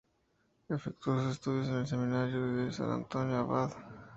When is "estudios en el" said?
1.33-1.85